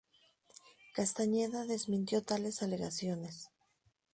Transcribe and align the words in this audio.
Castañeda 0.95 1.63
desmintió 1.67 2.23
tales 2.23 2.63
alegaciones. 2.63 3.51